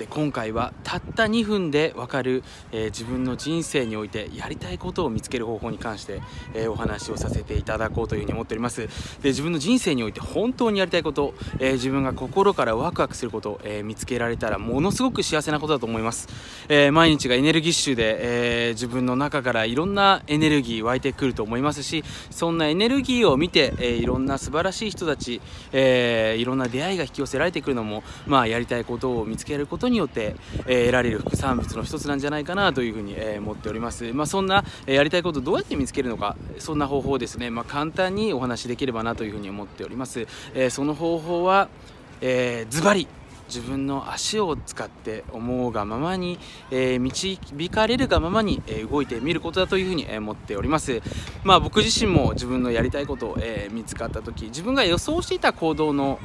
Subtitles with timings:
[0.00, 6.22] で今回はたった2分でわかる、えー自分の人生においてやりたいことを見つける方法に関して、
[6.54, 8.88] えーお話をさせていただこうというふうに思っております。
[9.20, 16.28] で自分の人生において本当にやりたいこと、えー自分が心からワクワクすること、えー見つけられたらものすごく幸せなことだと思います、
[16.70, 25.42] えー毎日がエネルギッシュで、えー自分の中からいろんなエネルギー湧いてくると思いますしそんなエネルギーを見て、えーいろんな素晴らしい人たち、
[25.72, 30.34] えーいろんな出会いが引き寄せられてくるのも、まあ、やりたいことを見つけることにによって、
[30.66, 41.68] えー得られる副産物の一つなんじゃないかなというふうに、えー思っております、まあ、そんな、えーやりたいことをどうやって見つけるのかそんな方法ですね、まあ、簡単にお話しできればなというふうに思っております、えーその方法は、
[42.20, 43.06] えーズバリ
[43.48, 46.38] 自分の足を使って思うがままに、
[46.70, 51.02] えー導かれるがままに、えー動いてみることだというふうに、えー思っております。
[51.42, 56.20] まあ僕自身も自分のやりたいことを、えー見つかった時自分が予想していた行動の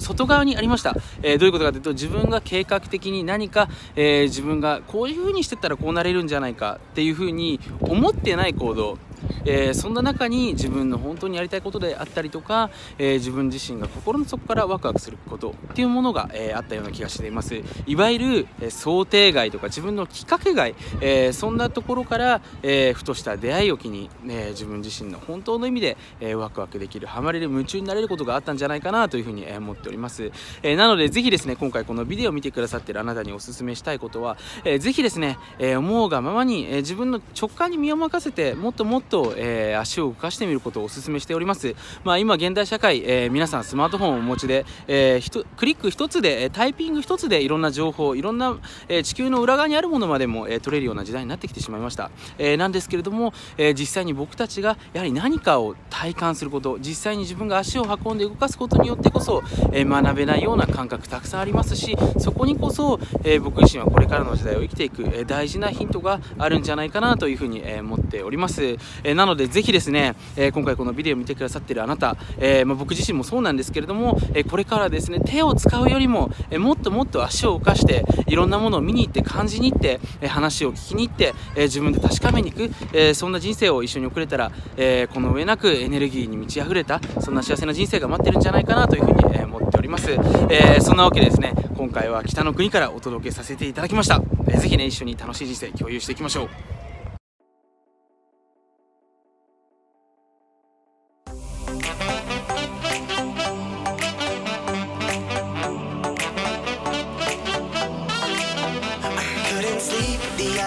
[0.00, 8.98] 外側にありました、えーどういうことかというと自分が計画的に何か、えー自分がこういうふうにしてったらこうなれるんじゃないかっていうふうに思ってない行動。
[9.44, 17.60] えーそんな中に自分の本当にやりたいことであったりとか、えー自分自身が心の底からワクワクすることっていうものが、えーあったような気がしています。
[17.86, 30.30] いわゆる、えー想定外とか自分の規格外、えーそんなところから、えーふとした出会いを機に、えー自分自身の本当の意味で、えーワクワクできるハマれる夢中になれることがあったんじゃないかなというふうに、え思っております、
[30.62, 41.74] えーなのでぜひですね今回このビデオを見てくださってるあなたにお勧めしたいことは、えーぜひですね、えー思うがままに、えー自分の直感に身を任せてもっともっと、えー足を動かしてみることをお勧めしております、
[42.04, 48.58] まあ、今現代社会、えー皆さんスマートフォンをお持ちで、えークリック一つでタイピング一つでいろんな情報いろんな、
[48.88, 59.42] え地球の裏側にあるものまでも、え取れるような時代になってきてしまいました、えなんですけれども、え実際に僕たちがやはり何かを体感すること実際に自分が足を運んで動かすことによってこそ、
[59.72, 90.16] え学べないような感覚たくさんありますしそこにこそ、え僕自身はこれからの時代を生きていく、え大事なヒントがあるんじゃないかなというふうに、え思っております、えなのでぜひですね、え今回このビデオを見てくださっているあなた、えま、僕自身もそうなんですけれども、えこれからですね手を使うよりも、えもっともっと足を動かしていろんなものを見に行って感じに行って、え話を聞きに行って、え自分で確かめに行く、えそんな人生を一緒に送れたら、えこの上なくエネルギーに満ち溢れたそんな幸せな人生が待ってるんじゃないかなというふうに、え思っております、
[90.48, 96.79] えそんなわけでですね今回は北の国からお届けさせていただきました、えーぜひね一緒に楽しい人生共有していきましょう。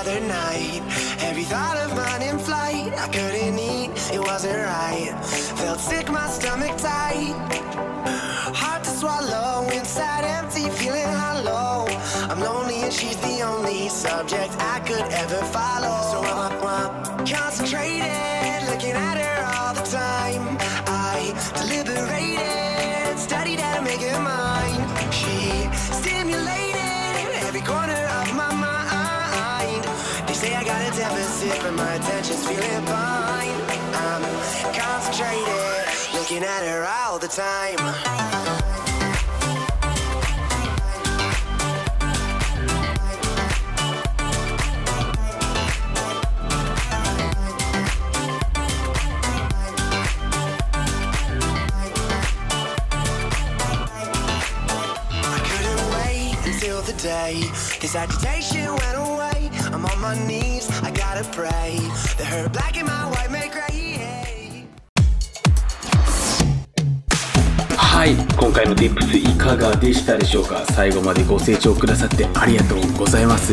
[0.04, 0.82] Sleep the other night.
[1.22, 2.94] Every thought of mine in flight.
[2.98, 5.14] I couldn't eat, it wasn't right.
[5.58, 7.34] Felt sick, my stomach tight.
[8.56, 11.88] Hard to swallow, inside empty, feeling hollow.
[12.30, 15.96] I'm lonely and she's the only subject I could ever follow.
[16.12, 17.73] So I'm, I'm concentrated,
[30.96, 33.50] deficit, but my attention's feeling fine.
[33.96, 34.22] I'm
[34.74, 35.48] concentrated,
[36.14, 37.80] looking at her all the time.
[55.26, 57.42] I couldn't wait until the day
[57.82, 59.33] this agitation went away.
[59.84, 61.76] I'm on my knees, I gotta pray.
[62.18, 64.66] The hurt black and my white make gray.
[67.76, 68.16] はい。
[68.38, 70.64] 今回の Tips いかがでしたでしょうか？
[70.72, 73.52] 最後までご清聴くださってありがとうございます。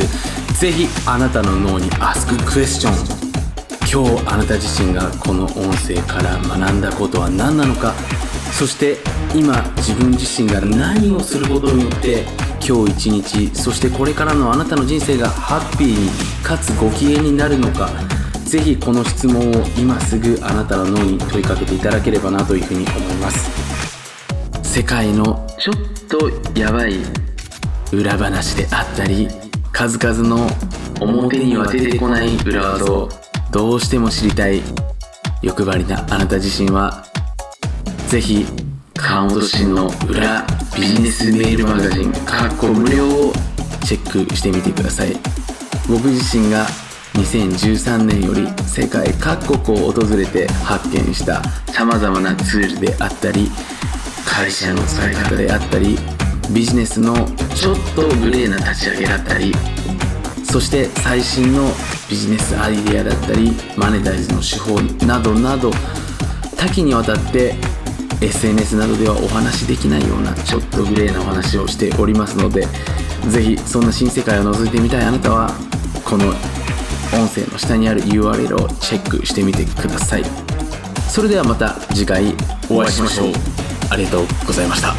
[0.61, 2.91] ぜひあなたの脳に Ask Question
[3.93, 7.93] 今日あなた自身がこの音声から学んだことは何なのか？
[8.53, 8.99] そして
[9.35, 12.25] 今自分自身が何をすることによって
[12.71, 17.91] 今日一日そしてこれからのあなたの人生がハッピーにかつご機嫌になるのか
[18.45, 23.51] ぜひこの質問を今すぐあなたの脳に問いかけていただければなというふうに思います。
[24.63, 25.75] 世界のちょっ
[26.09, 27.01] とヤバい
[27.93, 29.27] 裏話であったり
[29.73, 30.47] 数々の
[31.01, 33.09] 表には出てこない裏技を
[33.51, 34.63] どうしても知りたい
[35.43, 37.05] 欲張りなあなた自身は
[38.07, 38.47] ぜひ
[39.03, 43.33] 川本慎の裏ビジネスメールマガジンかっこ無料を
[43.85, 45.17] チェックしてみてください。
[45.89, 46.67] 僕自身が
[47.15, 51.43] 2013年より世界各国を訪れて発見した
[51.73, 53.51] さまざまなツールであったり
[54.25, 55.99] 会社の使い方であったり
[56.55, 57.15] ビジネスの
[57.57, 59.53] ちょっとグレーな立ち上げだったり
[60.45, 61.69] そして最新の
[62.09, 65.73] ビジネスアイデアだったりマネタイズの手法などなど
[66.57, 67.55] 多岐にわたって
[68.21, 72.67] SNS などではお話しできないようなちょっとグレーなお話をしておりますので
[73.29, 75.51] ぜひそんな新世界を覗いてみたいあなたは
[76.05, 76.27] この
[77.19, 80.25] 音声の下にある URL をチェックしてみてください。
[81.09, 82.35] それではまた次回
[82.71, 83.61] お会いしましょう。
[83.91, 84.95] ありがとうございました